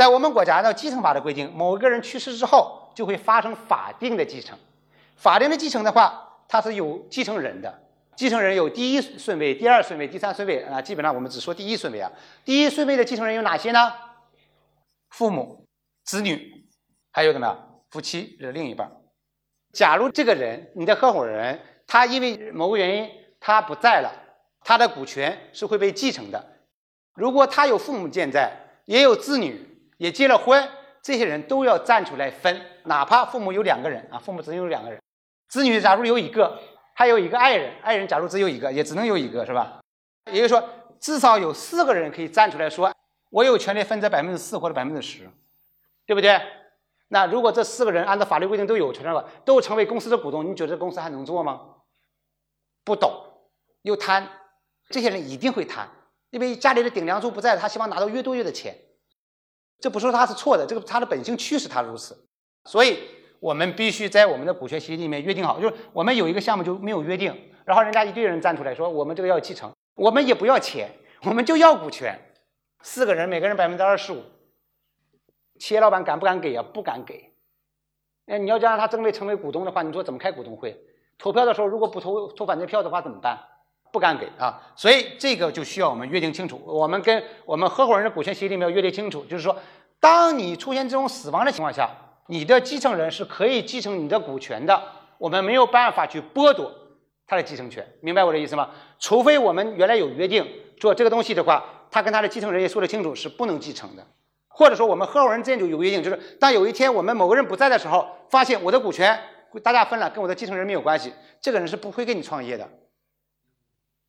[0.00, 4.58] 在我们国家，按照继承法的规定，某一个人去世之后，就会发生法定的继承。
[5.14, 7.82] 法定的继承的话，它是有继承人的，
[8.16, 10.80] 继承人有第一顺位、第二顺位、第三顺位啊。
[10.80, 12.10] 基本上我们只说第一顺位啊。
[12.46, 13.92] 第一顺位的继承人有哪些呢？
[15.10, 15.66] 父母、
[16.02, 16.66] 子女，
[17.12, 17.54] 还有什么？
[17.90, 18.90] 夫妻的另一半。
[19.74, 24.10] 假如这个人，你的合伙人，他因为某个原因他不在了，
[24.62, 26.42] 他的股权是会被继承的。
[27.12, 28.50] 如果他有父母健在，
[28.86, 29.69] 也有子女，
[30.00, 30.66] 也结了婚，
[31.02, 34.98] 这些人都要站出来分，哪怕父母有两个人啊，父母只有两个人，
[35.46, 36.58] 子女假如有一个，
[36.94, 39.78] 还有一个爱人，爱人假如只有一个，也只能有一个，是吧？
[40.32, 40.66] 也就是说，
[40.98, 42.90] 至少有四个人可以站出来说，
[43.28, 45.28] 我有权利分这百分之四或者百分之十，
[46.06, 46.40] 对不对？
[47.08, 51.60] 那如果这四个人按照法律规定都有权的话，都成为公司的股东，你觉得公司还能做吗？
[52.84, 53.12] 不懂，
[53.82, 54.26] 又贪，
[54.88, 55.86] 这些人一定会贪，
[56.30, 58.74] 因为家里的顶梁柱不在，他希望拿到越多越的钱。
[59.80, 62.26] 这不说他是错的，这个他的本性驱使他如此。
[62.64, 62.98] 所以
[63.40, 70.90] 我们必须在我们的股权协议里面约定好，就是我们有一个项目就没有约定，然后人家一堆人站出来说我们这个要继承，我们也不要钱，
[71.22, 72.18] 我们就要股权，
[72.82, 74.22] 四个人每个人百分之二十五。
[75.58, 76.62] 企业老板敢不敢给啊？
[76.62, 77.32] 不敢给。
[78.26, 80.78] 哎，你要让他真为成为股东的话，你说怎么开股东会？
[81.18, 83.38] 投票的时候如果不投投反对票的话怎么办？
[83.92, 84.60] 不敢给啊。
[84.74, 86.60] 所以这个就需要我们约定清楚。
[86.66, 89.56] 我们跟我们合伙人的股权协议里面约定清楚，就是说，
[89.98, 91.90] 当你出现这种死亡的情况下，
[92.26, 94.82] 你的继承人是可以继承你的股权的。
[95.18, 96.72] 我们没有办法去剥夺
[97.26, 98.70] 他的继承权，明白我的意思吗？
[98.98, 100.46] 除非我们原来有约定
[100.78, 104.06] 做这个东西的话，他跟他的继承人也说得清楚，是不能继承的。
[104.48, 109.18] 或者说，我们合伙人之间就有约定，就是当有一天我们某个人不在的时候，发现我的股权
[109.62, 112.68] 大家分了，跟我的继承人没有关系，这个人是不会跟你创业的。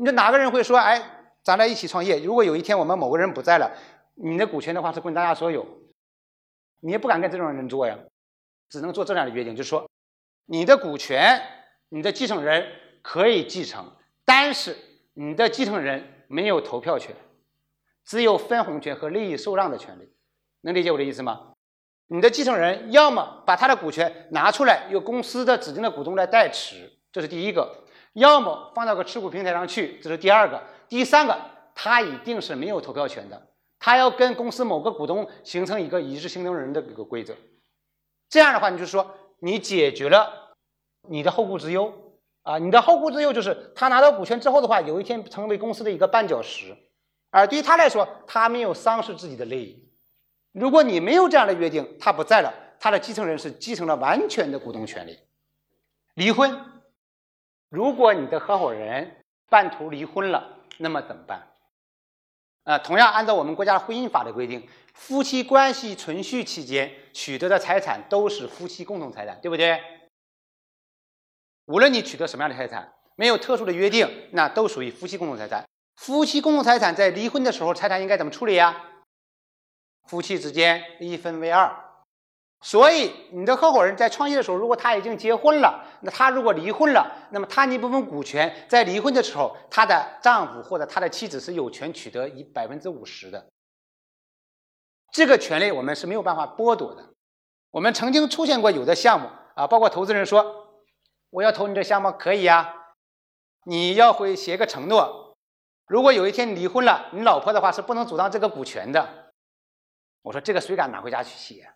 [0.00, 1.02] 你说哪个人会说，哎，
[1.42, 2.20] 咱俩一起创业？
[2.20, 3.68] 如果有一天我们某个人不在了，
[4.14, 5.66] 你的股权的话是归大家所有，
[6.80, 7.98] 你也不敢跟这种人做呀，
[8.68, 9.90] 只能做这样的约定，就是说，
[10.46, 11.42] 你的股权，
[11.88, 12.64] 你的继承人
[13.02, 13.90] 可以继承，
[14.24, 14.76] 但是
[15.14, 17.16] 你的继承人没有投票权，
[18.04, 20.08] 只有分红权和利益受让的权利。
[20.60, 21.54] 能理解我的意思吗？
[22.06, 27.62] 你的继承人要么把他的股权拿出来，由公司的指定的股东来代持，这是第一个；
[28.18, 30.62] 要么放到个持股平台上去，这是第二个。
[30.88, 31.36] 第三个，
[31.74, 33.48] 他一定是没有投票权的，
[33.78, 37.34] 他要跟公司某个股东形成一个一致行动人的一个规则。
[38.28, 40.56] 这样的话，你就说你解决了
[41.08, 41.92] 你的后顾之忧
[42.42, 46.76] 啊，你的后顾之忧就是他拿到股权之后的话，有一天成为公司的一个绊脚石，
[47.30, 49.88] 而对于他来说，他没有丧失自己的利益。
[50.52, 55.18] 如果你没有这样的约定，他不在了，他的继承人是继承了完全的股东权利。
[56.14, 56.58] 离婚，
[57.68, 61.46] 如果你的合伙人半途离婚了，那么怎么办？
[62.64, 69.80] 啊，同样按照我们国家婚姻法的规定，夫妻关系存续期间取得的财产都是夫妻共同财产，对不对？
[71.66, 75.66] 无论你取得什么样的财产，没有特殊的约定，那都属于夫妻共同财产。
[75.96, 78.84] 夫妻共同财产在离婚的时候，财产应该怎么处理呀？
[80.04, 81.87] 夫妻之间一分为二，
[82.60, 93.48] 所以你的合伙人在创业的时候，如果他已经结婚了，那他如果离婚了，那么他那部分股权在离婚的时候，他的丈夫或者他的妻子是有权取得一百分之五十的。
[95.12, 97.14] 这个权利我们是没有办法剥夺的。
[97.70, 100.82] 我们曾经出现过有的项目啊，包括投资人说
[101.30, 102.74] 我要投你这项目可以呀，
[103.64, 105.36] 你要会写个承诺，
[105.86, 109.32] 如果有一天你离婚了，你老婆的话是不能主张这个股权的。
[110.22, 111.70] 我说这个谁敢拿回家去写？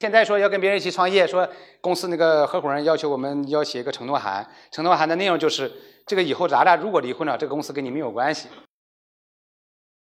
[0.00, 1.48] 现在说要跟别人一起创业，说
[1.80, 5.72] 公司那个合伙人要求我们要写一个承诺函，承诺函的内容就是
[6.06, 8.48] 这个以后咱俩如果离婚了，这个公司跟你没有关系，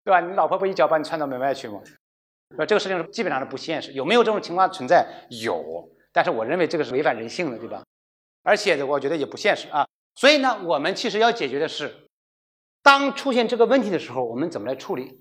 [0.03, 0.19] 对吧？
[0.19, 1.81] 你老婆不一脚把你踹到门外去吗？
[2.55, 5.03] 说这个事情基本上是不现实，有没有这种情况存在？
[5.29, 7.83] 有，但是我认为这个是违反人性的，对吧？
[8.43, 9.87] 而且我觉得也不现实啊。
[10.13, 12.07] 所以呢，我们其实要解决的是，
[12.83, 15.19] 当出现这个问题的时候，我们怎么来处理？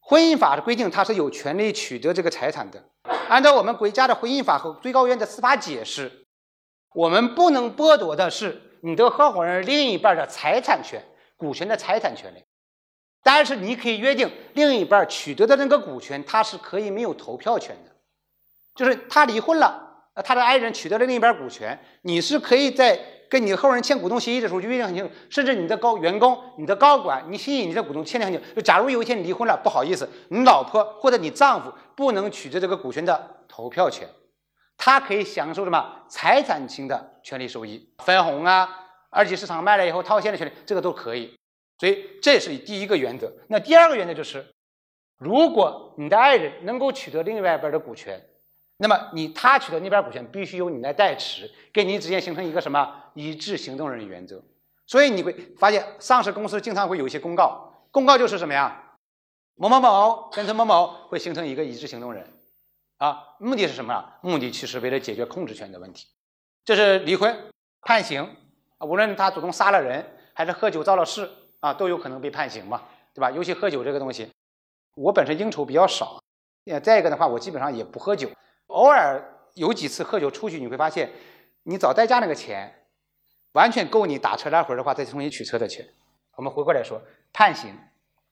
[0.00, 2.82] 婚姻法的规定，他是有权利取得这个财产的。
[3.28, 6.26] 按照我们国家的婚姻法和最高院的司法解释，
[6.94, 11.02] 我们不能剥夺的是你的合伙人另一半的财产权、
[11.36, 12.42] 股权的财产权利。
[13.22, 17.92] 但是你可以约定，另一半取得的那个股权，他是可以没有投票权的。
[18.74, 22.98] 就是他离婚了，他的爱人取得了另一半股权，你是可以在。
[23.28, 28.54] 跟你后人签股东协议的时候就约定很清楚，甚至你的高员工、你的高管、你吸引你的股东签的很清楚。
[28.54, 34.08] 就假如有一天你离婚了，不好意思，你老婆或者你丈夫不能取得这个股权的投票权，
[34.76, 38.68] 他可以享受什么财产型的权利收益、分红啊、
[39.10, 41.34] 二级市场卖了以后套现的权利，这个都可以。
[41.78, 43.32] 所以这是第一个原则。
[43.48, 44.44] 那第二个原则就是，
[45.18, 48.20] 如果你的爱人能够取得另外一边的股权，
[48.78, 54.42] 那么你他取得那边股权必须由你来代持，跟你之间形成一个什么一致行动人原则。
[54.86, 58.94] 所以你会发现，上市公司经常会有一些公告，公告就是什么呀？
[59.56, 62.24] 某某某跟随某某会形成一个一致行动人，
[62.98, 64.12] 啊，目的是什么？
[64.22, 66.06] 目的其实为了解决控制权的问题。
[66.64, 67.36] 这是离婚
[67.80, 68.36] 判刑，
[68.78, 71.28] 无论他主动杀了人，还是喝酒造了事
[71.58, 72.82] 啊，都有可能被判刑嘛，
[73.12, 73.32] 对吧？
[73.32, 74.30] 尤其喝酒这个东西，
[74.94, 76.22] 我本身应酬比较少，
[76.84, 78.30] 再一个的话，我基本上也不喝酒。
[78.68, 79.22] 偶尔
[79.54, 81.10] 有几次喝酒出去，你会发现，
[81.64, 82.86] 你找代驾那个钱，
[83.52, 85.86] 完全够你打车来回的话再重新取车的钱。
[86.36, 87.74] 我们回过来说，判刑，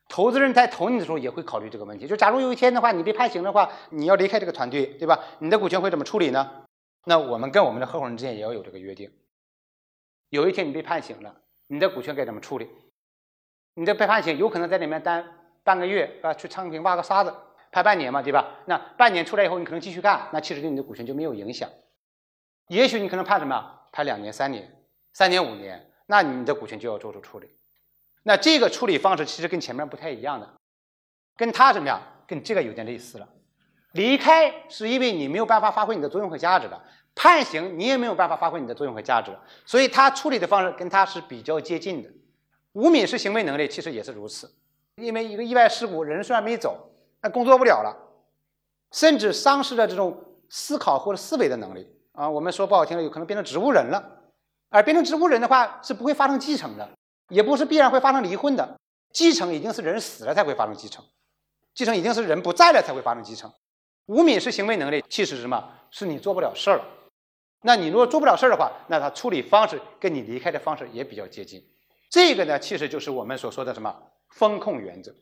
[0.09, 2.07] 投资人在投你的时候也会考虑这个问题。
[2.07, 5.19] 就假如有一天的话，你被判刑的话，你要离开这个团队，对吧？
[5.41, 6.65] 你的股权会怎么处理呢？
[7.05, 9.11] 那我们跟我们的合伙人之间也要有这个约定。
[10.29, 11.35] 有一天你被判刑了，
[11.67, 12.69] 你的股权该怎么处理？
[13.75, 15.25] 你的被判刑有可能在里面待
[15.65, 17.33] 半个月啊，去昌平挖个沙子。
[17.71, 18.49] 判半年嘛，对吧？
[18.67, 21.69] 那半年出来以后，你可能继续干，那其实对你的股权就没有影响。
[22.69, 23.73] 也许你可能判什么？
[23.93, 24.71] 判两年、三年、
[25.13, 27.49] 三年、五年，那你的股权就要做出处理。
[28.23, 30.55] 那这个处理方式其实跟前面不太一样的，
[31.37, 32.01] 跟他怎么样？
[32.27, 33.29] 跟这个有点类似了。
[33.93, 36.83] 离开是因为你没有办法发挥你的作用和价值了，
[37.15, 42.11] 判刑你也没有办法发挥你的作用和价值了，所以他处理的方式跟他是比较接近的。
[42.73, 44.53] 无民事行为能力其实也是如此，
[44.97, 46.91] 因为一个意外事故，人虽然没走。
[47.23, 47.97] 那工作不了了，
[48.93, 50.17] 甚至丧失了这种
[50.49, 52.29] 思考或者思维的能力啊！
[52.29, 54.13] 我们说不好听的，有可能变成植物人了。
[54.69, 56.89] 而变成植物人的话，是不会发生继承的，
[57.29, 58.77] 也不是必然会发生离婚的。
[59.13, 61.05] 继承已经是人死了才会发生继承，
[61.75, 63.51] 继承已经是人不在了才会发生继承。
[64.07, 65.73] 无民事行为能力其实是什么？
[65.91, 66.85] 是你做不了事儿了。
[67.63, 71.65] 那你如果做不了事儿的话，那他处理方式跟你离开的方式也比较接近。
[72.11, 73.97] 这个呢，其实就是我们所说的什么
[74.31, 75.15] 风控原则。